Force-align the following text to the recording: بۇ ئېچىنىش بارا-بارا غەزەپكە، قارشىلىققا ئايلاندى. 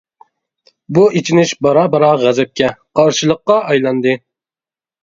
بۇ 0.97 1.03
ئېچىنىش 1.19 1.51
بارا-بارا 1.67 2.11
غەزەپكە، 2.25 2.73
قارشىلىققا 3.03 3.63
ئايلاندى. 3.71 4.21